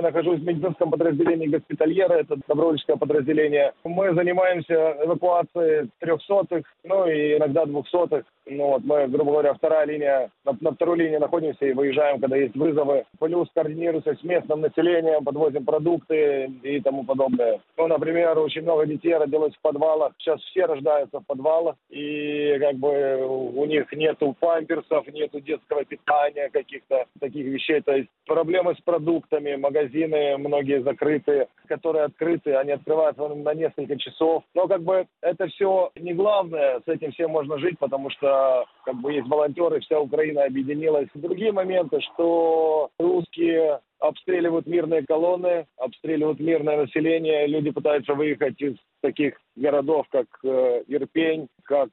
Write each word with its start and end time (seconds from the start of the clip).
я 0.00 0.02
нахожусь 0.02 0.40
в 0.40 0.44
медицинском 0.44 0.90
подразделении 0.90 1.46
госпитальера, 1.46 2.14
это 2.14 2.36
добровольческое 2.48 2.96
подразделение. 2.96 3.72
Мы 3.84 4.14
занимаемся 4.14 4.96
эвакуацией 5.04 5.90
трехсотых, 6.00 6.64
ну 6.84 7.06
и 7.06 7.36
иногда 7.36 7.66
двухсотых. 7.66 8.24
Ну 8.46 8.66
вот 8.66 8.82
мы, 8.84 9.06
грубо 9.06 9.32
говоря, 9.32 9.54
вторая 9.54 9.86
линия, 9.86 10.30
на, 10.44 10.56
на 10.60 10.72
второй 10.72 10.98
линии 10.98 11.18
находимся 11.18 11.66
и 11.66 11.72
выезжаем, 11.72 12.20
когда 12.20 12.36
есть 12.36 12.56
вызовы. 12.56 13.04
Плюс 13.18 13.48
координируемся 13.54 14.16
с 14.16 14.24
местным 14.24 14.62
населением, 14.62 15.22
подвозим 15.24 15.64
продукты 15.64 16.50
и 16.62 16.80
тому 16.80 17.04
подобное. 17.04 17.60
Ну, 17.76 17.86
например, 17.86 18.38
очень 18.38 18.62
много 18.62 18.86
детей 18.86 19.14
родилось 19.14 19.54
в 19.54 19.60
подвалах. 19.60 20.14
Сейчас 20.18 20.40
все 20.40 20.64
рождаются 20.64 21.20
в 21.20 21.26
подвалах, 21.26 21.76
и 21.90 22.56
как 22.58 22.76
бы 22.76 23.24
у 23.26 23.64
них 23.66 23.92
нету 23.92 24.34
памперсов, 24.40 25.06
нету 25.12 25.40
детского 25.40 25.84
питания, 25.84 26.48
каких-то 26.50 27.04
таких 27.20 27.46
вещей. 27.46 27.80
То 27.82 27.94
есть 27.94 28.08
проблемы 28.26 28.74
с 28.74 28.80
продуктами, 28.80 29.54
магазины 29.90 30.36
многие 30.38 30.82
закрыты, 30.82 31.48
которые 31.66 32.04
открыты, 32.04 32.54
они 32.54 32.72
открываются 32.72 33.28
на 33.28 33.54
несколько 33.54 33.96
часов. 33.98 34.44
Но 34.54 34.66
как 34.66 34.82
бы 34.82 35.06
это 35.20 35.46
все 35.48 35.90
не 35.96 36.14
главное, 36.14 36.80
с 36.80 36.88
этим 36.88 37.12
всем 37.12 37.30
можно 37.30 37.58
жить, 37.58 37.78
потому 37.78 38.10
что 38.10 38.66
как 38.84 38.96
бы 38.96 39.12
есть 39.12 39.28
волонтеры, 39.28 39.80
вся 39.80 40.00
Украина 40.00 40.44
объединилась. 40.44 41.08
Другие 41.14 41.52
моменты, 41.52 42.00
что 42.00 42.90
русские 42.98 43.80
обстреливают 43.98 44.66
мирные 44.66 45.04
колонны, 45.04 45.66
обстреливают 45.76 46.40
мирное 46.40 46.78
население, 46.78 47.46
люди 47.46 47.70
пытаются 47.70 48.14
выехать 48.14 48.60
из 48.60 48.74
таких 49.02 49.34
городов, 49.56 50.06
как 50.10 50.26
э, 50.42 50.84
Ирпень, 50.88 51.48
как 51.64 51.90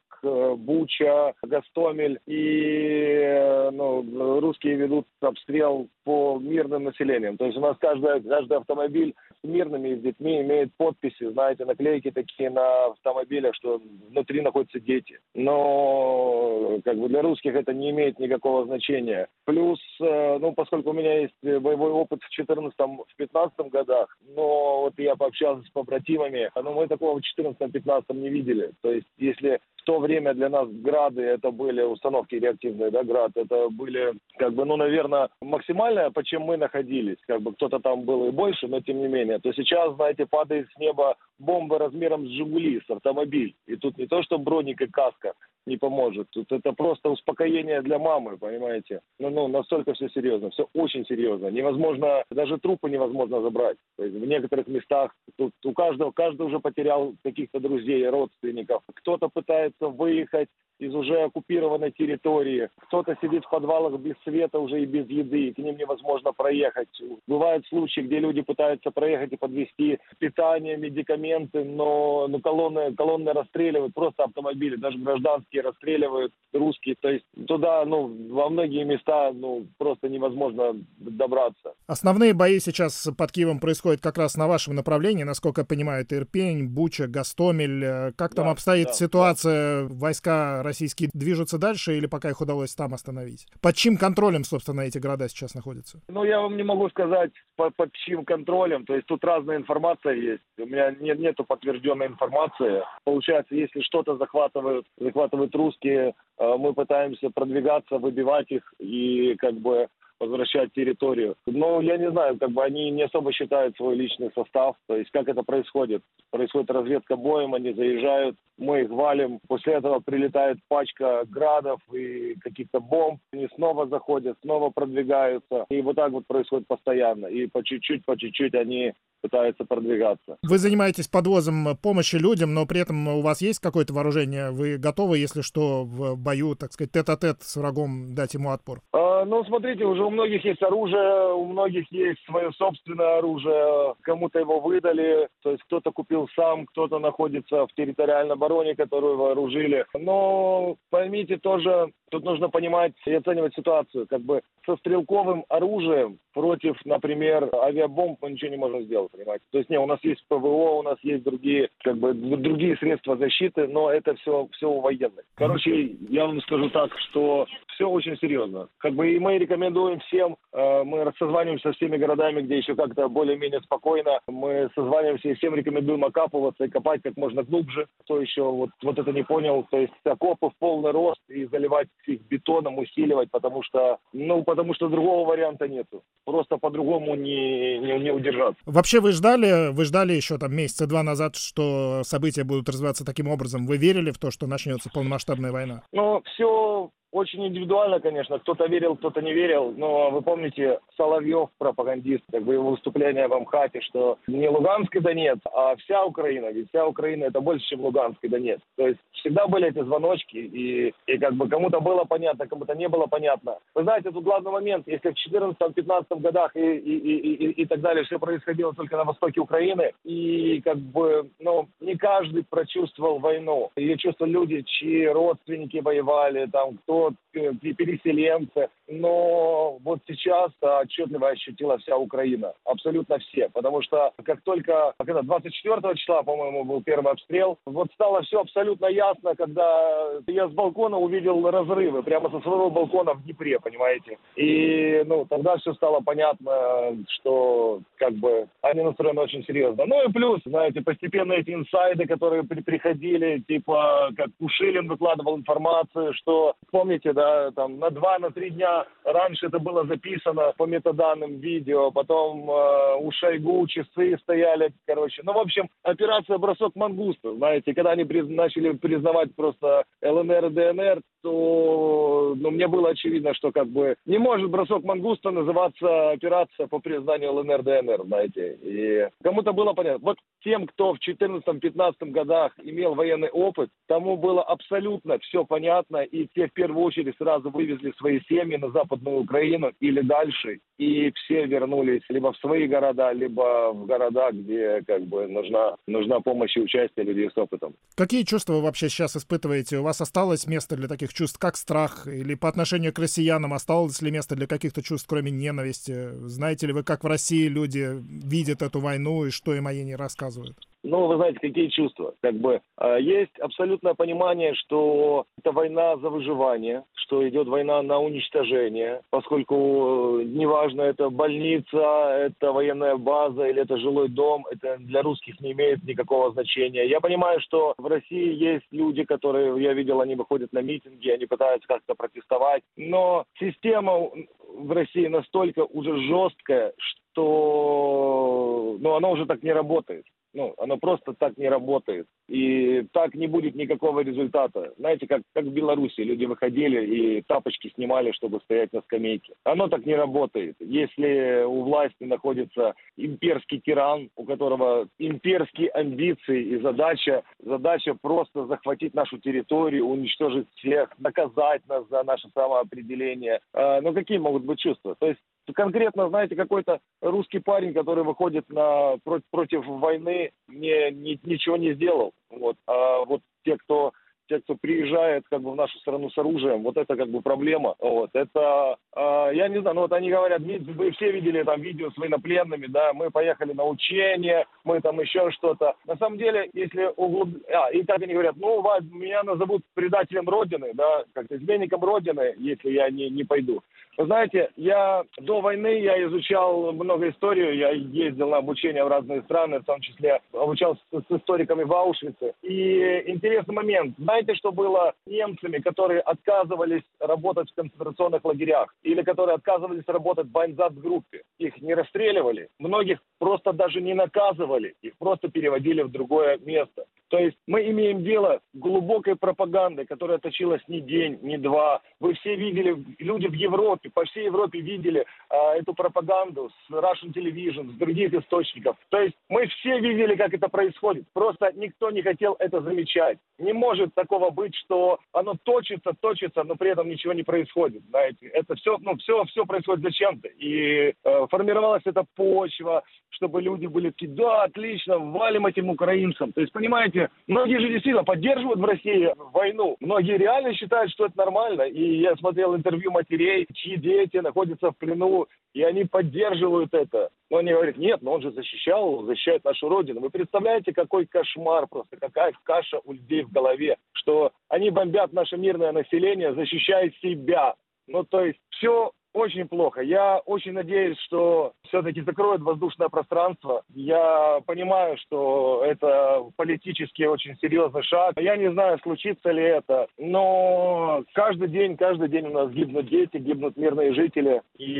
Буча, 0.57 1.33
Гастомель. 1.43 2.19
И 2.25 3.19
э, 3.21 3.71
ну, 3.71 4.39
русские 4.39 4.75
ведут 4.75 5.05
обстрел 5.21 5.87
по 6.03 6.39
мирным 6.39 6.85
населениям. 6.85 7.37
То 7.37 7.45
есть 7.45 7.57
у 7.57 7.61
нас 7.61 7.77
каждый, 7.79 8.21
каждый 8.21 8.57
автомобиль 8.57 9.13
с 9.41 9.47
мирными 9.47 9.95
с 9.95 10.01
детьми 10.01 10.41
имеет 10.41 10.73
подписи, 10.77 11.29
знаете, 11.31 11.65
наклейки 11.65 12.11
такие 12.11 12.49
на 12.49 12.87
автомобилях, 12.87 13.55
что 13.55 13.81
внутри 14.09 14.41
находятся 14.41 14.79
дети. 14.79 15.19
Но 15.35 16.79
как 16.83 16.97
бы 16.97 17.09
для 17.09 17.21
русских 17.21 17.55
это 17.55 17.73
не 17.73 17.91
имеет 17.91 18.19
никакого 18.19 18.65
значения. 18.65 19.27
Плюс, 19.45 19.79
ну, 19.99 20.53
поскольку 20.53 20.91
у 20.91 20.93
меня 20.93 21.21
есть 21.21 21.35
боевой 21.43 21.91
опыт 21.91 22.21
в 22.23 22.39
14-15 22.39 23.69
годах, 23.69 24.17
но 24.35 24.81
вот 24.81 24.93
я 24.97 25.15
пообщался 25.15 25.63
с 25.67 25.69
побратимами, 25.71 26.49
ну, 26.55 26.73
мы 26.73 26.87
такого 26.87 27.19
в 27.19 27.39
14-15 27.39 28.03
не 28.15 28.29
видели. 28.29 28.71
То 28.81 28.91
есть, 28.91 29.07
если 29.17 29.59
то 29.87 29.99
время 29.99 30.33
для 30.33 30.49
нас 30.49 30.67
грады 30.69 31.21
это 31.21 31.49
были 31.49 31.81
установки 31.81 32.35
реактивные, 32.35 32.91
да, 32.91 33.03
град, 33.03 33.31
это 33.35 33.69
были, 33.69 34.11
как 34.37 34.53
бы, 34.53 34.65
ну, 34.65 34.75
наверное, 34.75 35.29
максимальное, 35.41 36.09
по 36.09 36.25
чем 36.25 36.41
мы 36.41 36.57
находились. 36.57 37.17
Как 37.25 37.41
бы 37.41 37.53
кто-то 37.53 37.79
там 37.79 38.01
был 38.01 38.27
и 38.27 38.31
больше, 38.31 38.67
но 38.67 38.81
тем 38.81 38.99
не 38.99 39.07
менее. 39.07 39.39
То 39.39 39.53
сейчас, 39.53 39.95
знаете, 39.95 40.25
падает 40.25 40.67
с 40.75 40.77
неба 40.77 41.15
бомба 41.39 41.79
размером 41.79 42.25
с 42.25 42.29
«Жигули», 42.29 42.81
с 42.85 42.89
автомобиль. 42.89 43.55
И 43.67 43.75
тут 43.75 43.97
не 43.97 44.07
то, 44.07 44.23
что 44.23 44.37
броник 44.37 44.81
и 44.81 44.87
каска, 44.87 45.33
не 45.67 45.77
поможет. 45.77 46.27
Тут 46.31 46.51
это 46.51 46.71
просто 46.71 47.09
успокоение 47.09 47.81
для 47.81 47.99
мамы, 47.99 48.37
понимаете? 48.37 49.01
Ну, 49.19 49.29
ну, 49.29 49.47
настолько 49.47 49.93
все 49.93 50.09
серьезно, 50.09 50.49
все 50.49 50.67
очень 50.73 51.05
серьезно. 51.05 51.47
Невозможно, 51.47 52.23
даже 52.31 52.57
трупы 52.57 52.89
невозможно 52.89 53.41
забрать. 53.41 53.77
То 53.97 54.03
есть 54.03 54.15
в 54.15 54.25
некоторых 54.25 54.67
местах 54.67 55.13
тут 55.35 55.51
у 55.63 55.73
каждого, 55.73 56.11
каждый 56.11 56.47
уже 56.47 56.59
потерял 56.59 57.13
каких-то 57.23 57.59
друзей, 57.59 58.07
родственников. 58.09 58.81
Кто-то 58.95 59.29
пытается 59.29 59.87
выехать 59.87 60.49
из 60.79 60.93
уже 60.93 61.23
оккупированной 61.23 61.91
территории. 61.91 62.69
Кто-то 62.87 63.17
сидит 63.21 63.45
в 63.45 63.49
подвалах 63.49 63.99
без 63.99 64.15
света 64.23 64.59
уже 64.59 64.83
и 64.83 64.85
без 64.85 65.07
еды, 65.09 65.47
и 65.47 65.53
к 65.53 65.57
ним 65.57 65.75
невозможно 65.77 66.33
проехать. 66.33 66.87
Бывают 67.27 67.65
случаи, 67.67 68.01
где 68.01 68.19
люди 68.19 68.41
пытаются 68.41 68.91
проехать 68.91 69.33
и 69.33 69.37
подвести 69.37 69.99
питание, 70.19 70.77
медикаменты, 70.77 71.26
но 71.53 72.27
ну, 72.27 72.39
колонны, 72.41 72.93
колонны 72.95 73.33
расстреливают, 73.33 73.93
просто 73.93 74.23
автомобили, 74.23 74.75
даже 74.75 74.97
гражданские 74.97 75.61
расстреливают 75.61 76.33
русские. 76.53 76.95
То 76.99 77.09
есть 77.09 77.25
туда, 77.47 77.85
ну, 77.85 78.11
во 78.29 78.49
многие 78.49 78.83
места, 78.83 79.31
ну, 79.33 79.67
просто 79.77 80.09
невозможно 80.09 80.75
добраться. 80.97 81.73
Основные 81.87 82.33
бои 82.33 82.59
сейчас 82.59 83.09
под 83.17 83.31
Киевом 83.31 83.59
происходят 83.59 84.01
как 84.01 84.17
раз 84.17 84.35
на 84.35 84.47
вашем 84.47 84.75
направлении, 84.75 85.23
насколько 85.23 85.61
я 85.61 85.65
понимаю, 85.65 86.03
это 86.03 86.15
Ирпень, 86.15 86.67
Буча, 86.67 87.07
Гастомель. 87.07 88.13
Как 88.15 88.35
там 88.35 88.45
да, 88.45 88.51
обстоит 88.51 88.87
да, 88.87 88.93
ситуация? 88.93 89.87
Да. 89.87 89.93
Войска 89.95 90.61
российские 90.63 91.09
движутся 91.13 91.57
дальше 91.57 91.97
или 91.97 92.05
пока 92.05 92.29
их 92.29 92.41
удалось 92.41 92.75
там 92.75 92.93
остановить? 92.93 93.47
Под 93.61 93.75
чьим 93.75 93.97
контролем, 93.97 94.43
собственно, 94.43 94.81
эти 94.81 94.97
города 94.97 95.27
сейчас 95.29 95.53
находятся? 95.53 96.01
Ну, 96.07 96.23
я 96.23 96.41
вам 96.41 96.57
не 96.57 96.63
могу 96.63 96.89
сказать, 96.89 97.31
под, 97.57 97.75
под 97.75 97.91
чьим 97.93 98.23
контролем. 98.23 98.85
То 98.85 98.95
есть 98.95 99.07
тут 99.07 99.23
разная 99.25 99.57
информация 99.57 100.13
есть. 100.13 100.43
У 100.57 100.65
меня 100.65 100.91
нет, 100.91 101.19
нету 101.19 101.43
подтвержденной 101.43 102.07
информации. 102.07 102.83
Получается, 103.03 103.55
если 103.55 103.81
что-то 103.81 104.15
захватывают, 104.15 104.85
захватывают 104.97 105.53
русские, 105.55 106.13
э, 106.37 106.55
мы 106.57 106.73
пытаемся 106.73 107.29
продвигаться, 107.31 107.97
выбивать 107.97 108.49
их 108.51 108.73
и 108.79 109.35
как 109.39 109.55
бы 109.55 109.87
возвращать 110.19 110.73
территорию. 110.73 111.35
Но 111.45 111.81
я 111.81 111.97
не 111.97 112.09
знаю, 112.11 112.37
как 112.37 112.51
бы 112.51 112.63
они 112.63 112.89
не 112.91 113.03
особо 113.03 113.31
считают 113.31 113.75
свой 113.75 113.95
личный 113.95 114.31
состав. 114.33 114.75
То 114.87 114.95
есть 114.95 115.11
как 115.11 115.27
это 115.27 115.43
происходит? 115.43 116.01
Происходит 116.31 116.71
разведка 116.71 117.15
боем, 117.15 117.53
они 117.53 117.73
заезжают, 117.73 118.35
мы 118.57 118.81
их 118.81 118.89
валим. 118.89 119.39
После 119.47 119.73
этого 119.73 119.99
прилетает 119.99 120.57
пачка 120.67 121.23
градов 121.29 121.79
и 121.93 122.35
каких-то 122.41 122.79
бомб. 122.79 123.19
Они 123.31 123.47
снова 123.55 123.87
заходят, 123.87 124.37
снова 124.41 124.69
продвигаются. 124.69 125.65
И 125.69 125.81
вот 125.81 125.95
так 125.95 126.11
вот 126.11 126.25
происходит 126.27 126.67
постоянно. 126.67 127.27
И 127.27 127.47
по 127.47 127.63
чуть-чуть, 127.63 128.05
по 128.05 128.17
чуть-чуть 128.17 128.55
они 128.55 128.93
пытаются 129.21 129.65
продвигаться. 129.65 130.37
Вы 130.43 130.57
занимаетесь 130.57 131.07
подвозом 131.07 131.77
помощи 131.81 132.15
людям, 132.15 132.53
но 132.53 132.65
при 132.65 132.81
этом 132.81 133.07
у 133.07 133.21
вас 133.21 133.41
есть 133.41 133.59
какое-то 133.59 133.93
вооружение? 133.93 134.51
Вы 134.51 134.77
готовы, 134.77 135.17
если 135.17 135.41
что, 135.41 135.83
в 135.83 136.15
бою, 136.15 136.55
так 136.55 136.71
сказать, 136.71 136.91
тет-а-тет 136.91 137.41
с 137.41 137.55
врагом 137.55 138.13
дать 138.15 138.33
ему 138.33 138.51
отпор? 138.51 138.81
А, 138.93 139.25
ну, 139.25 139.43
смотрите, 139.45 139.85
уже 139.85 140.03
у 140.03 140.09
многих 140.09 140.43
есть 140.45 140.61
оружие, 140.61 141.33
у 141.33 141.45
многих 141.45 141.91
есть 141.91 142.23
свое 142.25 142.51
собственное 142.53 143.17
оружие, 143.17 143.95
кому-то 144.01 144.39
его 144.39 144.59
выдали, 144.59 145.27
то 145.41 145.51
есть 145.51 145.63
кто-то 145.63 145.91
купил 145.91 146.27
сам, 146.35 146.65
кто-то 146.67 146.99
находится 146.99 147.65
в 147.65 147.73
территориальной 147.75 148.33
обороне, 148.33 148.75
которую 148.75 149.17
вооружили. 149.17 149.85
Но 149.93 150.75
поймите 150.89 151.37
тоже, 151.37 151.91
Тут 152.09 152.23
нужно 152.23 152.49
понимать 152.49 152.93
и 153.05 153.13
оценивать 153.13 153.53
ситуацию. 153.55 154.07
Как 154.07 154.21
бы 154.21 154.41
со 154.65 154.75
стрелковым 154.77 155.45
оружием 155.49 156.19
против, 156.33 156.77
например, 156.85 157.49
авиабомб 157.53 158.19
мы 158.21 158.31
ничего 158.31 158.51
не 158.51 158.57
можем 158.57 158.83
сделать, 158.83 159.11
понимаете? 159.11 159.43
То 159.51 159.57
есть, 159.57 159.69
не, 159.69 159.79
у 159.79 159.85
нас 159.85 159.99
есть 160.03 160.23
ПВО, 160.27 160.79
у 160.79 160.83
нас 160.83 160.97
есть 161.03 161.23
другие, 161.23 161.69
как 161.83 161.97
бы, 161.97 162.13
другие 162.13 162.77
средства 162.77 163.17
защиты, 163.17 163.67
но 163.67 163.91
это 163.91 164.15
все, 164.15 164.47
все 164.53 164.69
у 164.69 164.81
военных. 164.81 165.25
Короче, 165.35 165.95
я 166.09 166.25
вам 166.25 166.41
скажу 166.41 166.69
так, 166.69 166.91
что 167.09 167.47
все 167.77 167.87
очень 167.89 168.17
серьезно. 168.17 168.67
Как 168.79 168.93
бы 168.93 169.11
и 169.11 169.19
мы 169.19 169.37
рекомендуем 169.37 169.99
всем, 170.01 170.37
э, 170.51 170.83
мы 170.83 171.11
созваниваемся 171.17 171.69
со 171.69 171.75
всеми 171.75 171.97
городами, 171.97 172.41
где 172.41 172.57
еще 172.57 172.75
как-то 172.75 173.07
более-менее 173.07 173.61
спокойно, 173.61 174.19
мы 174.27 174.69
созваниваемся 174.75 175.29
и 175.29 175.35
всем 175.35 175.55
рекомендуем 175.55 176.03
окапываться 176.03 176.65
и 176.65 176.69
копать 176.69 177.01
как 177.03 177.15
можно 177.17 177.43
глубже. 177.43 177.87
Кто 178.01 178.19
еще 178.19 178.43
вот, 178.43 178.71
вот 178.81 178.97
это 178.97 179.11
не 179.11 179.23
понял, 179.23 179.65
то 179.69 179.77
есть 179.77 179.93
окопы 180.03 180.49
в 180.49 180.55
полный 180.59 180.91
рост 180.91 181.21
и 181.29 181.45
заливать 181.45 181.87
их 182.05 182.21
бетоном, 182.21 182.77
усиливать, 182.77 183.29
потому 183.31 183.63
что, 183.63 183.99
ну, 184.13 184.43
потому 184.43 184.73
что 184.73 184.89
другого 184.89 185.27
варианта 185.27 185.67
нету. 185.67 186.03
Просто 186.25 186.57
по-другому 186.57 187.15
не, 187.15 187.79
не, 187.79 187.99
не 187.99 188.11
удержаться. 188.11 188.61
Вообще 188.65 188.99
вы 188.99 189.11
ждали, 189.11 189.71
вы 189.71 189.85
ждали 189.85 190.13
еще 190.13 190.37
там 190.37 190.55
месяца 190.55 190.87
два 190.87 191.03
назад, 191.03 191.35
что 191.35 192.01
события 192.03 192.43
будут 192.43 192.69
развиваться 192.69 193.05
таким 193.05 193.27
образом? 193.27 193.65
Вы 193.65 193.77
верили 193.77 194.11
в 194.11 194.17
то, 194.17 194.31
что 194.31 194.47
начнется 194.47 194.89
полномасштабная 194.89 195.51
война? 195.51 195.83
Ну, 195.91 196.21
все 196.25 196.91
очень 197.17 197.45
индивидуально, 197.45 197.99
конечно. 197.99 198.39
Кто-то 198.39 198.65
верил, 198.65 198.95
кто-то 198.95 199.21
не 199.21 199.33
верил. 199.33 199.73
Но 199.75 200.09
вы 200.11 200.21
помните 200.21 200.79
Соловьев, 200.95 201.49
пропагандист, 201.57 202.23
как 202.31 202.43
бы 202.43 202.53
его 202.53 202.71
выступление 202.71 203.27
в 203.27 203.33
Амхате, 203.33 203.81
что 203.81 204.17
не 204.27 204.47
Луганск 204.49 204.95
и 204.95 204.99
Донец, 204.99 205.39
а 205.53 205.75
вся 205.77 206.05
Украина. 206.05 206.51
Ведь 206.51 206.69
вся 206.69 206.85
Украина 206.85 207.25
это 207.25 207.41
больше, 207.41 207.65
чем 207.67 207.81
Луганск 207.81 208.23
и 208.23 208.27
Донец. 208.27 208.59
То 208.75 208.87
есть 208.87 208.99
всегда 209.13 209.47
были 209.47 209.69
эти 209.69 209.83
звоночки, 209.83 210.37
и, 210.37 210.93
и 211.07 211.17
как 211.17 211.33
бы 211.33 211.49
кому-то 211.49 211.79
было 211.79 212.03
понятно, 212.03 212.47
кому-то 212.47 212.73
не 212.75 212.87
было 212.87 213.07
понятно. 213.07 213.57
Вы 213.75 213.83
знаете, 213.83 214.11
тут 214.11 214.23
главный 214.23 214.51
момент, 214.51 214.87
если 214.87 215.11
в 215.11 215.33
14-15 215.33 216.19
годах 216.19 216.55
и, 216.55 216.59
и, 216.59 216.97
и, 216.97 217.33
и, 217.33 217.51
и 217.61 217.65
так 217.65 217.81
далее 217.81 218.05
все 218.05 218.19
происходило 218.19 218.73
только 218.73 218.97
на 218.97 219.03
востоке 219.03 219.41
Украины, 219.41 219.93
и 220.03 220.61
как 220.61 220.77
бы, 220.77 221.29
ну, 221.39 221.67
не 221.79 221.95
каждый 221.95 222.43
прочувствовал 222.43 223.19
войну. 223.19 223.71
Ее 223.75 223.97
чувствовали 223.97 224.33
люди, 224.33 224.61
чьи 224.61 225.07
родственники 225.07 225.77
воевали, 225.77 226.47
там, 226.51 226.77
кто 226.77 227.06
вот 227.07 227.13
э, 227.33 227.53
переселенцы. 227.53 228.69
Но 228.87 229.77
вот 229.83 229.99
сейчас 230.07 230.51
отчетливо 230.61 231.29
ощутила 231.29 231.77
вся 231.79 231.97
Украина. 231.97 232.53
Абсолютно 232.65 233.19
все. 233.19 233.49
Потому 233.49 233.81
что 233.81 234.11
как 234.23 234.41
только, 234.41 234.93
когда 234.97 235.21
24 235.21 235.95
числа, 235.95 236.23
по-моему, 236.23 236.63
был 236.63 236.81
первый 236.81 237.11
обстрел, 237.11 237.57
вот 237.65 237.89
стало 237.93 238.21
все 238.23 238.41
абсолютно 238.41 238.87
ясно, 238.87 239.35
когда 239.35 240.19
я 240.27 240.47
с 240.47 240.51
балкона 240.51 240.97
увидел 240.97 241.49
разрывы 241.49 242.03
прямо 242.03 242.29
со 242.29 242.39
своего 242.41 242.69
балкона 242.69 243.13
в 243.13 243.23
Днепре, 243.23 243.59
понимаете. 243.59 244.17
И, 244.35 245.03
ну, 245.05 245.25
тогда 245.25 245.57
все 245.57 245.73
стало 245.73 246.01
понятно, 246.01 246.97
что, 247.19 247.81
как 247.97 248.13
бы, 248.13 248.47
они 248.61 248.81
настроены 248.81 249.21
очень 249.21 249.43
серьезно. 249.45 249.85
Ну 249.85 250.07
и 250.07 250.11
плюс, 250.11 250.41
знаете, 250.45 250.81
постепенно 250.81 251.33
эти 251.33 251.51
инсайды, 251.51 252.05
которые 252.05 252.43
при 252.43 252.61
приходили, 252.61 253.39
типа, 253.47 254.09
как 254.17 254.29
Ушилин 254.39 254.87
выкладывал 254.87 255.37
информацию, 255.37 256.13
что, 256.13 256.53
помните, 256.87 257.11
да, 257.11 257.51
там, 257.51 257.79
на 257.79 257.89
два, 257.89 258.17
на 258.19 258.31
три 258.31 258.49
дня 258.49 258.85
раньше 259.03 259.47
это 259.47 259.59
было 259.59 259.85
записано 259.85 260.53
по 260.57 260.65
метаданным 260.65 261.39
видео, 261.39 261.91
потом 261.91 262.49
э, 262.49 262.95
у 262.99 263.11
Шойгу 263.11 263.67
часы 263.67 264.17
стояли, 264.21 264.71
короче. 264.85 265.21
Ну, 265.25 265.33
в 265.33 265.37
общем, 265.37 265.67
операция 265.83 266.37
«Бросок 266.37 266.75
мангуста», 266.75 267.35
знаете, 267.35 267.73
когда 267.73 267.91
они 267.91 268.05
приз 268.05 268.25
начали 268.29 268.71
признавать 268.71 269.35
просто 269.35 269.83
ЛНР 270.01 270.45
и 270.45 270.49
ДНР, 270.49 271.01
то 271.23 272.35
ну, 272.37 272.51
мне 272.51 272.67
было 272.67 272.89
очевидно, 272.89 273.33
что 273.33 273.51
как 273.51 273.67
бы 273.67 273.95
не 274.05 274.17
может 274.17 274.49
бросок 274.49 274.83
мангуста 274.83 275.31
называться 275.31 276.11
операция 276.11 276.67
по 276.67 276.79
признанию 276.79 277.33
ЛНР, 277.33 277.63
ДНР, 277.63 278.05
знаете. 278.05 278.57
И 278.61 279.09
кому-то 279.23 279.51
было 279.51 279.73
понятно. 279.73 280.05
Вот 280.05 280.17
тем, 280.43 280.67
кто 280.67 280.93
в 280.93 280.99
14-15 281.05 282.11
годах 282.11 282.53
имел 282.63 282.93
военный 282.93 283.29
опыт, 283.29 283.69
тому 283.87 284.15
было 284.15 284.41
абсолютно 284.43 285.17
все 285.19 285.43
понятно, 285.43 285.97
и 285.97 286.27
те 286.27 286.47
в 286.47 286.53
первую 286.53 286.76
очередь 286.83 287.15
сразу 287.17 287.49
вывезли 287.49 287.93
свои 287.97 288.19
семьи 288.27 288.57
на 288.57 288.71
Западную 288.71 289.21
Украину 289.21 289.71
или 289.79 290.01
дальше, 290.01 290.59
и 290.77 291.11
все 291.11 291.45
вернулись 291.45 292.03
либо 292.09 292.33
в 292.33 292.37
свои 292.37 292.67
города, 292.67 293.11
либо 293.11 293.71
в 293.73 293.85
города, 293.85 294.31
где 294.31 294.81
как 294.85 295.03
бы 295.05 295.27
нужна, 295.27 295.75
нужна 295.87 296.19
помощь 296.19 296.55
и 296.57 296.61
участие 296.61 297.05
людей 297.05 297.29
с 297.29 297.37
опытом. 297.37 297.75
Какие 297.95 298.23
чувства 298.23 298.53
вы 298.53 298.61
вообще 298.61 298.89
сейчас 298.89 299.15
испытываете? 299.15 299.79
У 299.79 299.83
вас 299.83 300.01
осталось 300.01 300.47
место 300.47 300.75
для 300.75 300.87
таких 300.87 301.13
чувств, 301.13 301.39
как 301.39 301.55
страх? 301.55 302.07
Или 302.07 302.35
по 302.35 302.49
отношению 302.49 302.93
к 302.93 302.99
россиянам 302.99 303.53
осталось 303.53 304.01
ли 304.01 304.11
место 304.11 304.35
для 304.35 304.47
каких-то 304.47 304.81
чувств, 304.81 305.07
кроме 305.07 305.31
ненависти? 305.31 306.09
Знаете 306.27 306.67
ли 306.67 306.73
вы, 306.73 306.83
как 306.83 307.03
в 307.03 307.07
России 307.07 307.47
люди 307.47 307.87
видят 308.27 308.61
эту 308.61 308.79
войну 308.79 309.25
и 309.25 309.31
что 309.31 309.55
им 309.55 309.67
о 309.67 309.73
ней 309.73 309.83
не 309.83 309.95
рассказывают? 309.95 310.66
Ну, 310.89 311.07
вы 311.07 311.17
знаете, 311.17 311.39
какие 311.39 311.67
чувства? 311.67 312.13
Как 312.21 312.35
бы 312.35 312.61
э, 312.79 312.97
есть 313.01 313.37
абсолютное 313.39 313.93
понимание, 313.93 314.55
что 314.55 315.25
это 315.37 315.51
война 315.51 315.97
за 315.97 316.09
выживание, 316.09 316.85
что 316.93 317.27
идет 317.27 317.49
война 317.49 317.81
на 317.81 317.99
уничтожение, 317.99 319.01
поскольку 319.09 320.21
э, 320.21 320.23
неважно, 320.23 320.83
это 320.83 321.09
больница, 321.09 322.29
это 322.29 322.53
военная 322.53 322.95
база 322.95 323.47
или 323.47 323.63
это 323.63 323.77
жилой 323.77 324.07
дом, 324.07 324.45
это 324.49 324.77
для 324.79 325.01
русских 325.01 325.41
не 325.41 325.51
имеет 325.51 325.83
никакого 325.83 326.31
значения. 326.31 326.87
Я 326.87 327.01
понимаю, 327.01 327.41
что 327.41 327.73
в 327.77 327.85
России 327.85 328.33
есть 328.33 328.67
люди, 328.71 329.03
которые, 329.03 329.61
я 329.61 329.73
видел, 329.73 329.99
они 329.99 330.15
выходят 330.15 330.53
на 330.53 330.59
митинги, 330.59 331.09
они 331.09 331.25
пытаются 331.25 331.67
как-то 331.67 331.95
протестовать, 331.95 332.63
но 332.77 333.25
система 333.37 334.09
в 334.55 334.71
России 334.71 335.07
настолько 335.07 335.65
уже 335.65 335.97
жесткая, 335.97 336.71
что 336.77 338.77
ну, 338.79 338.95
она 338.95 339.09
уже 339.09 339.25
так 339.25 339.43
не 339.43 339.51
работает. 339.51 340.05
Ну, 340.37 340.53
оно 340.59 340.77
просто 340.77 341.13
так 341.13 341.35
не 341.37 341.49
работает. 341.49 342.05
И 342.27 342.85
так 342.91 343.15
не 343.15 343.25
будет 343.25 343.55
никакого 343.55 344.01
результата. 344.01 344.71
Знаете, 344.77 345.07
как, 345.07 345.23
как 345.33 345.45
в 345.45 345.51
Беларуси 345.51 346.01
люди 346.01 346.25
выходили 346.25 346.85
и 346.85 347.21
тапочки 347.23 347.71
снимали, 347.73 348.11
чтобы 348.11 348.39
стоять 348.41 348.71
на 348.71 348.81
скамейке. 348.81 349.33
Оно 349.43 349.67
так 349.67 349.83
не 349.87 349.95
работает. 349.95 350.55
Если 350.59 351.43
у 351.43 351.63
власти 351.63 352.03
находится 352.03 352.75
имперский 352.97 353.59
тиран, 353.65 354.11
у 354.15 354.25
которого 354.25 354.87
имперские 354.99 355.69
амбиции 355.69 356.43
и 356.43 356.57
задача, 356.57 357.23
задача 357.39 357.95
просто 357.99 358.45
захватить 358.45 358.93
нашу 358.93 359.17
территорию, 359.17 359.87
уничтожить 359.87 360.47
всех, 360.57 360.91
наказать 360.99 361.67
нас 361.67 361.87
за 361.89 362.03
наше 362.03 362.29
самоопределение. 362.35 363.39
А, 363.53 363.81
ну, 363.81 363.91
какие 363.91 364.19
могут 364.19 364.43
быть 364.43 364.59
чувства? 364.59 364.95
То 364.99 365.07
есть 365.07 365.19
конкретно, 365.53 366.09
знаете, 366.09 366.35
какой-то 366.35 366.79
русский 367.01 367.39
парень, 367.39 367.73
который 367.73 368.03
выходит 368.03 368.49
на, 368.49 368.97
против, 369.03 369.25
против 369.31 369.65
войны, 369.65 370.31
не, 370.47 370.91
не, 370.91 371.19
ничего 371.23 371.57
не 371.57 371.73
сделал. 371.73 372.13
Вот. 372.29 372.57
А 372.67 373.05
вот 373.05 373.21
те, 373.43 373.57
кто 373.57 373.93
те, 374.27 374.39
кто 374.39 374.55
приезжает 374.55 375.23
как 375.29 375.41
бы 375.41 375.51
в 375.51 375.55
нашу 375.55 375.77
страну 375.79 376.09
с 376.09 376.17
оружием, 376.17 376.63
вот 376.63 376.77
это 376.77 376.95
как 376.95 377.09
бы 377.09 377.21
проблема. 377.21 377.75
Вот 377.79 378.09
это, 378.13 378.77
э, 378.95 379.29
я 379.33 379.47
не 379.47 379.61
знаю, 379.61 379.75
ну 379.75 379.81
вот 379.81 379.93
они 379.93 380.09
говорят, 380.09 380.41
вы 380.41 380.91
все 380.91 381.11
видели 381.11 381.43
там 381.43 381.61
видео 381.61 381.89
с 381.91 381.97
военнопленными, 381.97 382.67
да, 382.67 382.93
мы 382.93 383.09
поехали 383.09 383.53
на 383.53 383.65
учение, 383.65 384.45
мы 384.63 384.81
там 384.81 384.99
еще 384.99 385.31
что-то. 385.31 385.75
На 385.85 385.97
самом 385.97 386.17
деле, 386.17 386.49
если 386.53 386.91
углуб... 386.95 387.29
А, 387.53 387.71
и 387.71 387.83
так 387.83 388.01
они 388.01 388.13
говорят, 388.13 388.35
ну, 388.37 388.61
вас, 388.61 388.83
меня 388.91 389.23
назовут 389.23 389.63
предателем 389.73 390.27
Родины, 390.27 390.71
да, 390.73 391.03
как-то 391.13 391.37
изменником 391.37 391.83
Родины, 391.83 392.35
если 392.37 392.71
я 392.71 392.89
не, 392.89 393.09
не 393.09 393.23
пойду. 393.23 393.61
Вы 393.97 394.05
знаете, 394.05 394.51
я 394.57 395.03
до 395.17 395.41
войны 395.41 395.79
я 395.79 396.01
изучал 396.05 396.71
много 396.71 397.09
историю, 397.09 397.57
я 397.57 397.71
ездил 397.71 398.29
на 398.29 398.37
обучение 398.37 398.83
в 398.83 398.89
разные 398.89 399.23
страны, 399.23 399.59
в 399.59 399.65
том 399.65 399.81
числе 399.81 400.21
обучался 400.33 400.79
с 400.91 401.11
историками 401.11 401.63
в 401.63 401.73
Аушвице. 401.73 402.33
И 402.43 403.03
интересный 403.07 403.55
момент, 403.55 403.95
знаете, 403.97 404.35
что 404.35 404.51
было 404.51 404.93
немцами, 405.07 405.57
которые 405.57 406.01
отказывались 406.01 406.83
работать 406.99 407.49
в 407.49 407.55
концентрационных 407.55 408.23
лагерях 408.23 408.75
или 408.83 409.01
которые 409.01 409.35
отказывались 409.35 409.87
работать 409.87 410.27
в 410.27 410.31
Байнзат-группе? 410.31 411.23
Их 411.39 411.59
не 411.59 411.73
расстреливали, 411.73 412.49
многих 412.59 412.99
просто 413.17 413.51
даже 413.51 413.81
не 413.81 413.95
наказывали, 413.95 414.75
их 414.83 414.95
просто 414.99 415.29
переводили 415.29 415.81
в 415.81 415.89
другое 415.89 416.37
место. 416.45 416.85
То 417.09 417.17
есть 417.17 417.37
мы 417.47 417.69
имеем 417.69 418.03
дело 418.03 418.41
с 418.53 418.57
глубокой 418.57 419.15
пропагандой, 419.15 419.85
которая 419.85 420.17
точилась 420.17 420.61
не 420.67 420.81
день, 420.81 421.19
не 421.21 421.37
два. 421.37 421.81
Вы 421.99 422.13
все 422.15 422.35
видели, 422.35 422.75
люди 422.99 423.27
в 423.27 423.33
Европе, 423.33 423.89
по 423.89 424.03
всей 424.05 424.25
Европе 424.25 424.59
видели 424.59 425.05
а, 425.29 425.55
эту 425.55 425.73
пропаганду 425.73 426.49
с 426.49 426.71
Russian 426.71 427.13
Television, 427.13 427.71
с 427.71 427.77
других 427.77 428.13
источников. 428.13 428.75
То 428.89 428.99
есть 428.99 429.15
мы 429.29 429.47
все 429.47 429.79
видели, 429.79 430.15
как 430.15 430.33
это 430.33 430.49
происходит. 430.49 431.05
Просто 431.13 431.51
никто 431.55 431.91
не 431.91 432.01
хотел 432.01 432.35
это 432.39 432.61
замечать. 432.61 433.17
Не 433.37 433.53
может 433.53 433.93
такого 433.93 434.29
быть, 434.29 434.55
что 434.55 434.99
оно 435.13 435.35
точится, 435.43 435.93
точится, 435.99 436.43
но 436.43 436.55
при 436.55 436.71
этом 436.71 436.89
ничего 436.89 437.13
не 437.13 437.23
происходит. 437.23 437.83
Знаете, 437.89 438.27
это 438.27 438.55
все, 438.55 438.77
ну, 438.79 438.97
все, 438.97 439.23
все 439.25 439.45
происходит 439.45 439.83
зачем-то. 439.83 440.27
И 440.27 440.93
э, 441.03 441.27
формировалась 441.29 441.83
эта 441.85 442.03
почва, 442.15 442.83
чтобы 443.09 443.41
люди 443.41 443.65
были 443.67 443.91
такие, 443.91 444.11
да, 444.11 444.43
отлично, 444.43 444.99
валим 444.99 445.45
этим 445.45 445.69
украинцам. 445.69 446.33
То 446.33 446.41
есть, 446.41 446.53
понимаете, 446.53 446.96
многие 447.27 447.59
же 447.59 447.69
действительно 447.69 448.03
поддерживают 448.03 448.59
в 448.59 448.65
России 448.65 449.13
войну. 449.31 449.77
Многие 449.79 450.17
реально 450.17 450.53
считают, 450.53 450.91
что 450.91 451.05
это 451.05 451.17
нормально. 451.17 451.63
И 451.63 451.99
я 452.01 452.15
смотрел 452.15 452.55
интервью 452.55 452.91
матерей, 452.91 453.47
чьи 453.53 453.77
дети 453.77 454.17
находятся 454.17 454.71
в 454.71 454.77
плену, 454.77 455.27
и 455.53 455.63
они 455.63 455.85
поддерживают 455.85 456.73
это. 456.73 457.09
Но 457.29 457.37
они 457.37 457.51
говорят, 457.51 457.77
нет, 457.77 458.01
но 458.01 458.13
он 458.13 458.21
же 458.21 458.31
защищал, 458.31 459.03
защищает 459.03 459.43
нашу 459.43 459.69
Родину. 459.69 459.99
Вы 460.01 460.09
представляете, 460.09 460.73
какой 460.73 461.05
кошмар 461.05 461.67
просто, 461.67 461.97
какая 461.97 462.33
каша 462.43 462.79
у 462.85 462.93
людей 462.93 463.23
в 463.23 463.31
голове, 463.31 463.77
что 463.93 464.31
они 464.49 464.69
бомбят 464.69 465.13
наше 465.13 465.37
мирное 465.37 465.71
население, 465.71 466.33
защищая 466.33 466.91
себя. 467.01 467.55
Ну, 467.87 468.03
то 468.03 468.23
есть 468.23 468.39
все 468.49 468.91
очень 469.17 469.47
плохо. 469.47 469.81
Я 469.81 470.19
очень 470.19 470.53
надеюсь, 470.53 470.97
что 470.99 471.53
все-таки 471.67 472.01
закроют 472.01 472.41
воздушное 472.41 472.89
пространство. 472.89 473.63
Я 473.73 474.39
понимаю, 474.45 474.97
что 474.97 475.63
это 475.65 476.23
политически 476.35 477.03
очень 477.03 477.35
серьезный 477.37 477.83
шаг. 477.83 478.13
Я 478.17 478.37
не 478.37 478.51
знаю, 478.51 478.79
случится 478.79 479.31
ли 479.31 479.43
это, 479.43 479.87
но 479.97 481.03
каждый 481.13 481.49
день, 481.49 481.75
каждый 481.77 482.09
день 482.09 482.27
у 482.27 482.33
нас 482.33 482.51
гибнут 482.51 482.87
дети, 482.87 483.17
гибнут 483.17 483.57
мирные 483.57 483.93
жители, 483.93 484.41
и 484.57 484.73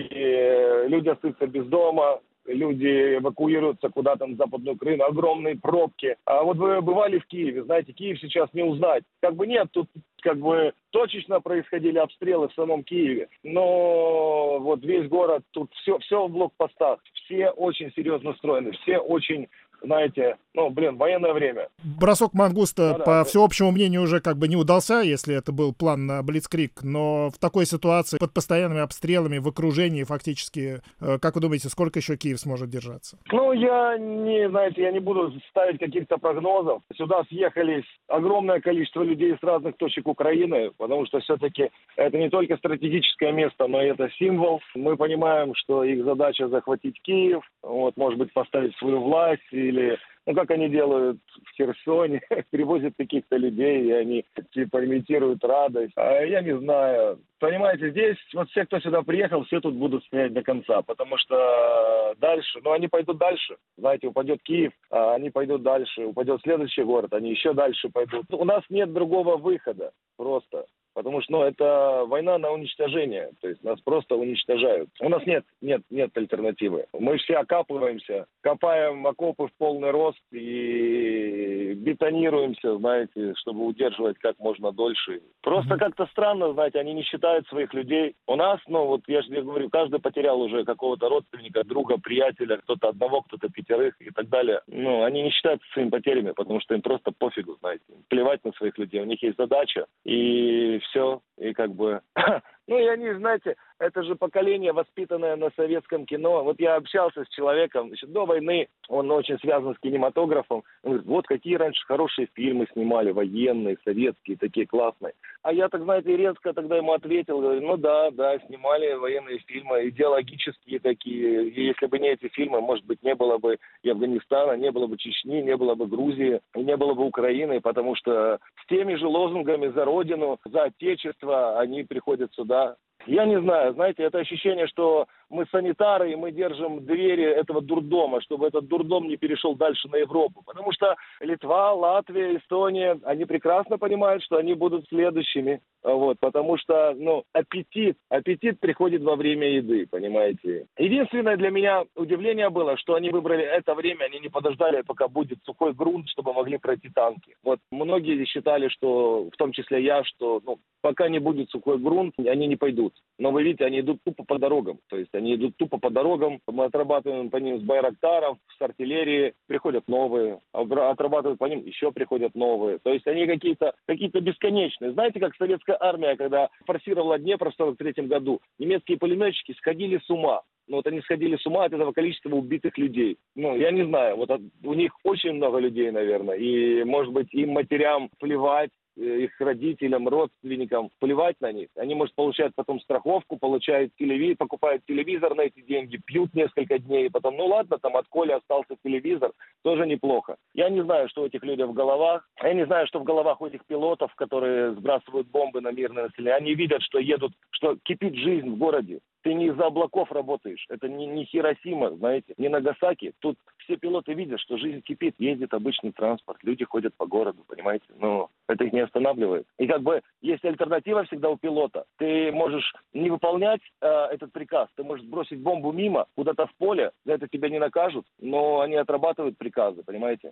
люди 0.87 1.09
остаются 1.09 1.47
без 1.47 1.65
дома, 1.65 2.19
люди 2.45 3.17
эвакуируются 3.17 3.89
куда-то 3.89 4.25
на 4.25 4.35
Западную 4.35 4.75
Украину, 4.75 5.03
огромные 5.03 5.57
пробки. 5.57 6.15
А 6.25 6.43
вот 6.43 6.57
вы 6.57 6.81
бывали 6.81 7.19
в 7.19 7.27
Киеве, 7.27 7.63
знаете, 7.63 7.93
Киев 7.93 8.19
сейчас 8.19 8.49
не 8.53 8.63
узнать. 8.63 9.03
Как 9.21 9.35
бы 9.35 9.47
нет, 9.47 9.67
тут 9.71 9.87
как 10.21 10.39
бы 10.39 10.73
точечно 10.91 11.41
происходили 11.41 11.97
обстрелы 11.97 12.49
в 12.49 12.53
самом 12.53 12.83
Киеве, 12.83 13.29
но 13.43 14.59
вот 14.59 14.83
весь 14.83 15.07
город, 15.07 15.43
тут 15.51 15.71
все, 15.75 15.97
все 15.99 16.27
в 16.27 16.31
блокпостах, 16.31 16.99
все 17.13 17.49
очень 17.51 17.91
серьезно 17.93 18.31
настроены, 18.31 18.71
все 18.71 18.97
очень 18.97 19.47
знаете, 19.81 20.37
ну, 20.53 20.69
блин, 20.69 20.97
военное 20.97 21.33
время. 21.33 21.69
Бросок 21.83 22.33
Мангуста, 22.33 22.93
ну, 22.93 22.97
да, 22.97 23.03
по 23.03 23.11
да. 23.11 23.23
всеобщему 23.23 23.71
мнению, 23.71 24.01
уже 24.01 24.19
как 24.21 24.37
бы 24.37 24.47
не 24.47 24.55
удался, 24.55 25.01
если 25.01 25.35
это 25.35 25.51
был 25.51 25.73
план 25.73 26.07
на 26.07 26.23
Блицкрик, 26.23 26.83
но 26.83 27.29
в 27.29 27.37
такой 27.37 27.65
ситуации, 27.65 28.17
под 28.17 28.33
постоянными 28.33 28.81
обстрелами, 28.81 29.37
в 29.37 29.47
окружении 29.47 30.03
фактически, 30.03 30.81
э, 30.99 31.19
как 31.21 31.35
вы 31.35 31.41
думаете, 31.41 31.69
сколько 31.69 31.99
еще 31.99 32.17
Киев 32.17 32.39
сможет 32.39 32.69
держаться? 32.69 33.17
Ну, 33.31 33.51
я 33.53 33.97
не, 33.99 34.49
знаете, 34.49 34.81
я 34.81 34.91
не 34.91 34.99
буду 34.99 35.31
ставить 35.49 35.79
каких-то 35.79 36.17
прогнозов. 36.17 36.81
Сюда 36.95 37.23
съехались 37.29 37.85
огромное 38.07 38.59
количество 38.59 39.03
людей 39.03 39.35
с 39.39 39.43
разных 39.43 39.77
точек 39.77 40.07
Украины, 40.07 40.71
потому 40.77 41.05
что 41.05 41.19
все-таки 41.19 41.69
это 41.95 42.17
не 42.17 42.29
только 42.29 42.57
стратегическое 42.57 43.31
место, 43.31 43.67
но 43.67 43.81
и 43.81 43.87
это 43.87 44.09
символ. 44.17 44.61
Мы 44.73 44.97
понимаем, 44.97 45.53
что 45.55 45.83
их 45.83 46.03
задача 46.03 46.47
захватить 46.47 46.99
Киев, 47.03 47.43
вот, 47.61 47.95
может 47.95 48.17
быть, 48.17 48.33
поставить 48.33 48.75
свою 48.77 49.01
власть 49.01 49.43
или 49.67 49.97
ну, 50.27 50.35
как 50.35 50.51
они 50.51 50.67
делают 50.67 51.19
в 51.45 51.55
Херсоне, 51.55 52.21
привозят 52.51 52.93
каких-то 52.97 53.37
людей, 53.37 53.85
и 53.85 53.91
они 53.91 54.25
типа 54.51 54.83
имитируют 54.83 55.41
радость. 55.43 55.93
А 55.95 56.21
я 56.21 56.41
не 56.41 56.55
знаю. 56.59 57.19
Понимаете, 57.39 57.91
здесь 57.91 58.17
вот 58.33 58.49
все, 58.49 58.65
кто 58.65 58.79
сюда 58.81 59.03
приехал, 59.03 59.45
все 59.45 59.61
тут 59.61 59.75
будут 59.75 60.03
стоять 60.03 60.33
до 60.33 60.43
конца, 60.43 60.81
потому 60.81 61.17
что 61.17 62.13
дальше, 62.17 62.59
ну, 62.61 62.73
они 62.73 62.89
пойдут 62.89 63.17
дальше. 63.17 63.55
Знаете, 63.77 64.07
упадет 64.07 64.43
Киев, 64.43 64.73
а 64.91 65.13
они 65.15 65.29
пойдут 65.29 65.63
дальше, 65.63 66.05
упадет 66.05 66.41
следующий 66.41 66.83
город, 66.83 67.13
они 67.13 67.29
еще 67.29 67.53
дальше 67.53 67.89
пойдут. 67.89 68.25
У 68.31 68.43
нас 68.43 68.63
нет 68.69 68.91
другого 68.91 69.37
выхода 69.37 69.91
просто. 70.17 70.65
Потому 70.97 71.21
что 71.21 71.33
ну, 71.33 71.43
это 71.43 72.05
война 72.07 72.39
на 72.39 72.49
уничтожение. 72.49 73.29
То 73.39 73.49
есть 73.49 73.63
нас 73.63 73.79
просто 73.81 74.15
уничтожают. 74.15 74.89
У 74.99 75.09
нас 75.09 75.23
нет, 75.27 75.45
нет, 75.61 75.83
нет 75.91 76.09
альтернативы. 76.17 76.87
Мы 76.91 77.17
все 77.17 77.35
окапываемся, 77.35 78.25
копаем 78.41 79.05
окопы 79.05 79.45
в 79.45 79.51
полный 79.59 79.91
рост 79.91 80.17
и 80.31 81.75
бетонируемся, 81.75 82.77
знаете, 82.77 83.35
чтобы 83.35 83.67
удерживать 83.67 84.17
как 84.17 84.39
можно 84.39 84.71
дольше. 84.71 85.21
Просто 85.43 85.75
mm-hmm. 85.75 85.77
как-то 85.77 86.07
странно, 86.07 86.53
знаете, 86.53 86.79
они 86.79 86.95
не 86.95 87.03
считают 87.03 87.47
своих 87.47 87.75
людей. 87.75 88.15
У 88.25 88.35
нас, 88.35 88.59
ну 88.67 88.87
вот 88.87 89.01
я 89.05 89.21
же 89.21 89.29
говорю, 89.43 89.69
каждый 89.69 89.99
потерял 89.99 90.41
уже 90.41 90.65
какого-то 90.65 91.09
родственника, 91.09 91.63
друга, 91.63 91.99
приятеля, 91.99 92.57
кто-то 92.57 92.89
одного, 92.89 93.21
кто-то 93.21 93.49
пятерых 93.49 93.93
и 93.99 94.09
так 94.09 94.29
далее. 94.29 94.61
Ну, 94.65 95.03
они 95.03 95.21
не 95.21 95.29
считают 95.29 95.61
своими 95.73 95.91
потерями, 95.91 96.31
потому 96.31 96.59
что 96.59 96.73
им 96.73 96.81
просто 96.81 97.11
пофигу, 97.11 97.55
знаете. 97.59 97.83
Плевать 98.07 98.43
на 98.43 98.51
своих 98.53 98.79
людей. 98.79 98.99
У 98.99 99.05
них 99.05 99.21
есть 99.21 99.37
задача. 99.37 99.85
И 100.03 100.79
все, 100.89 101.21
и 101.37 101.53
как 101.53 101.73
бы... 101.73 102.01
ну, 102.67 102.77
я 102.77 102.97
не, 102.97 103.15
знаете, 103.15 103.55
это 103.79 104.03
же 104.03 104.15
поколение, 104.15 104.73
воспитанное 104.73 105.37
на 105.37 105.51
советском 105.55 106.05
кино. 106.05 106.43
Вот 106.43 106.59
я 106.59 106.75
общался 106.75 107.23
с 107.23 107.29
человеком, 107.29 107.87
значит, 107.87 108.11
до 108.11 108.25
войны 108.25 108.67
он 108.89 109.09
очень 109.11 109.39
связан 109.39 109.73
с 109.75 109.79
кинематографом. 109.79 110.63
Он 110.83 110.91
говорит, 110.91 111.07
вот 111.07 111.27
какие 111.27 111.55
раньше 111.55 111.85
хорошие 111.85 112.27
фильмы 112.33 112.67
снимали, 112.73 113.11
военные, 113.11 113.77
советские, 113.85 114.35
такие 114.37 114.67
классные. 114.67 115.13
А 115.43 115.53
я 115.53 115.69
так, 115.69 115.83
знаете, 115.83 116.17
резко 116.17 116.53
тогда 116.53 116.75
ему 116.75 116.91
ответил, 116.91 117.39
говорю, 117.39 117.61
ну 117.61 117.77
да, 117.77 118.11
да, 118.11 118.37
снимали 118.47 118.93
военные 118.93 119.39
фильмы, 119.39 119.87
идеологические 119.87 120.79
такие. 120.79 121.47
И 121.49 121.67
если 121.67 121.85
бы 121.85 121.99
не 121.99 122.09
эти 122.09 122.27
фильмы, 122.29 122.59
может 122.59 122.85
быть, 122.85 123.01
не 123.01 123.15
было 123.15 123.37
бы 123.37 123.57
и 123.81 123.89
Афганистана, 123.89 124.57
не 124.57 124.71
было 124.71 124.87
бы 124.87 124.97
Чечни, 124.97 125.41
не 125.41 125.55
было 125.55 125.75
бы 125.75 125.87
Грузии, 125.87 126.41
не 126.53 126.75
было 126.75 126.93
бы 126.93 127.05
Украины, 127.05 127.61
потому 127.61 127.95
что 127.95 128.39
с 128.61 128.67
теми 128.67 128.95
же 128.95 129.07
лозунгами 129.07 129.67
за 129.67 129.85
Родину, 129.85 130.37
за 130.43 130.63
Отечество 130.63 131.59
они 131.59 131.83
приходят 131.83 132.33
сюда 132.33 132.56
я 133.05 133.25
не 133.25 133.39
знаю, 133.39 133.73
знаете, 133.73 134.03
это 134.03 134.19
ощущение, 134.19 134.67
что 134.67 135.07
мы 135.29 135.45
санитары, 135.51 136.11
и 136.11 136.15
мы 136.15 136.31
держим 136.31 136.85
двери 136.85 137.23
этого 137.23 137.61
дурдома, 137.61 138.21
чтобы 138.21 138.47
этот 138.47 138.67
дурдом 138.67 139.07
не 139.07 139.17
перешел 139.17 139.55
дальше 139.55 139.87
на 139.89 139.97
Европу. 139.97 140.41
Потому 140.45 140.71
что 140.71 140.95
Литва, 141.19 141.73
Латвия, 141.73 142.37
Эстония, 142.37 142.99
они 143.03 143.25
прекрасно 143.25 143.77
понимают, 143.77 144.23
что 144.23 144.37
они 144.37 144.53
будут 144.53 144.87
следующими. 144.87 145.61
Вот, 145.83 146.17
потому 146.19 146.57
что, 146.57 146.93
ну, 146.97 147.23
аппетит, 147.33 147.97
аппетит 148.09 148.59
приходит 148.59 149.03
во 149.03 149.15
время 149.15 149.49
еды, 149.49 149.87
понимаете. 149.87 150.65
Единственное 150.77 151.37
для 151.37 151.49
меня 151.49 151.85
удивление 151.95 152.49
было, 152.49 152.75
что 152.77 152.95
они 152.95 153.09
выбрали 153.09 153.43
это 153.43 153.73
время, 153.73 154.05
они 154.05 154.19
не 154.19 154.27
подождали, 154.27 154.81
пока 154.81 155.07
будет 155.07 155.39
сухой 155.45 155.73
грунт, 155.73 156.09
чтобы 156.09 156.33
могли 156.33 156.57
пройти 156.57 156.89
танки. 156.89 157.35
Вот 157.43 157.59
многие 157.71 158.25
считали, 158.25 158.67
что, 158.67 159.29
в 159.33 159.37
том 159.37 159.53
числе 159.53 159.81
я, 159.83 160.03
что, 160.03 160.41
ну, 160.45 160.57
пока 160.81 161.07
не 161.07 161.19
будет 161.19 161.49
сухой 161.51 161.77
грунт, 161.77 162.15
они 162.17 162.47
не 162.47 162.55
пойдут. 162.55 162.93
Но 163.17 163.31
вы 163.31 163.43
видите, 163.43 163.65
они 163.65 163.79
идут 163.79 163.99
тупо 164.03 164.23
по 164.25 164.37
дорогам. 164.37 164.79
То 164.89 164.97
есть 164.97 165.13
они 165.17 165.35
идут 165.35 165.57
тупо 165.57 165.77
по 165.77 165.89
дорогам. 165.89 166.39
Мы 166.47 166.65
отрабатываем 166.65 167.29
по 167.29 167.37
ним 167.37 167.59
с 167.59 167.63
байрактаров, 167.63 168.37
с 168.57 168.61
артиллерии. 168.61 169.33
Приходят 169.47 169.87
новые. 169.87 170.39
Отрабатывают 170.53 171.39
по 171.39 171.45
ним, 171.45 171.65
еще 171.65 171.91
приходят 171.91 172.35
новые. 172.35 172.79
То 172.79 172.91
есть 172.91 173.07
они 173.07 173.27
какие-то 173.27 173.73
какие 173.85 174.09
бесконечные. 174.09 174.91
Знаете, 174.91 175.19
как 175.19 175.35
советская 175.35 175.77
армия, 175.79 176.15
когда 176.15 176.49
форсировала 176.65 177.19
Днепр 177.19 177.51
в 177.51 177.55
43 177.55 178.07
году, 178.07 178.39
немецкие 178.59 178.97
пулеметчики 178.97 179.53
сходили 179.53 179.99
с 180.03 180.09
ума. 180.09 180.41
Ну, 180.67 180.77
вот 180.77 180.87
они 180.87 181.01
сходили 181.01 181.37
с 181.37 181.45
ума 181.45 181.65
от 181.65 181.73
этого 181.73 181.93
количества 181.93 182.29
убитых 182.29 182.77
людей. 182.77 183.17
Ну, 183.35 183.55
я 183.55 183.71
не 183.71 183.85
знаю, 183.85 184.17
вот 184.17 184.29
от, 184.29 184.41
у 184.63 184.73
них 184.73 184.91
очень 185.03 185.33
много 185.33 185.59
людей, 185.59 185.91
наверное, 185.91 186.35
и, 186.35 186.83
может 186.83 187.13
быть, 187.13 187.33
им 187.33 187.51
матерям 187.51 188.09
плевать, 188.19 188.69
их 188.97 189.39
родителям, 189.39 190.07
родственникам, 190.07 190.89
плевать 190.99 191.35
на 191.39 191.51
них. 191.51 191.69
Они, 191.75 191.95
может, 191.95 192.15
получают 192.15 192.53
потом 192.55 192.79
страховку, 192.81 193.37
получают 193.37 193.93
телевизор, 193.95 194.37
покупают 194.37 194.83
телевизор 194.85 195.35
на 195.35 195.41
эти 195.41 195.61
деньги, 195.61 195.97
пьют 195.97 196.33
несколько 196.33 196.79
дней, 196.79 197.07
и 197.07 197.09
потом, 197.09 197.37
ну 197.37 197.45
ладно, 197.45 197.77
там 197.79 197.95
от 197.95 198.07
Коли 198.09 198.31
остался 198.31 198.75
телевизор, 198.83 199.31
тоже 199.63 199.85
неплохо. 199.85 200.37
Я 200.53 200.69
не 200.69 200.83
знаю, 200.83 201.09
что 201.09 201.21
у 201.21 201.25
этих 201.25 201.43
людей 201.43 201.65
в 201.65 201.73
головах. 201.73 202.27
Я 202.41 202.53
не 202.53 202.65
знаю, 202.65 202.87
что 202.87 202.99
в 202.99 203.03
головах 203.03 203.41
у 203.41 203.47
этих 203.47 203.65
пилотов, 203.65 204.13
которые 204.15 204.73
сбрасывают 204.73 205.27
бомбы 205.27 205.61
на 205.61 205.71
мирное 205.71 206.05
население. 206.05 206.35
Они 206.35 206.55
видят, 206.55 206.81
что 206.81 206.99
едут, 206.99 207.33
что 207.51 207.77
кипит 207.83 208.15
жизнь 208.15 208.49
в 208.49 208.57
городе. 208.57 208.99
Ты 209.23 209.33
не 209.33 209.47
из-за 209.47 209.65
облаков 209.65 210.11
работаешь. 210.11 210.65
Это 210.69 210.87
не, 210.87 211.05
не 211.05 211.25
Хиросима, 211.25 211.91
знаете, 211.91 212.33
не 212.37 212.49
Нагасаки. 212.49 213.13
Тут 213.19 213.37
все 213.59 213.77
пилоты 213.77 214.13
видят, 214.13 214.39
что 214.39 214.57
жизнь 214.57 214.81
кипит, 214.81 215.15
ездит 215.17 215.53
обычный 215.53 215.91
транспорт, 215.91 216.39
люди 216.43 216.63
ходят 216.63 216.95
по 216.95 217.05
городу, 217.05 217.43
понимаете? 217.47 217.85
Но 217.99 218.29
это 218.47 218.63
их 218.63 218.73
не 218.73 218.79
останавливает. 218.79 219.45
И 219.57 219.67
как 219.67 219.81
бы 219.81 220.01
есть 220.21 220.45
альтернатива 220.45 221.03
всегда 221.05 221.29
у 221.29 221.37
пилота. 221.37 221.85
Ты 221.97 222.31
можешь 222.31 222.73
не 222.93 223.09
выполнять 223.09 223.61
э, 223.81 223.87
этот 223.87 224.31
приказ, 224.31 224.69
ты 224.75 224.83
можешь 224.83 225.05
бросить 225.05 225.41
бомбу 225.41 225.71
мимо, 225.71 226.07
куда-то 226.15 226.47
в 226.47 226.55
поле, 226.55 226.91
за 227.05 227.13
это 227.13 227.27
тебя 227.27 227.49
не 227.49 227.59
накажут, 227.59 228.05
но 228.19 228.61
они 228.61 228.75
отрабатывают 228.75 229.37
приказы, 229.37 229.83
понимаете? 229.83 230.31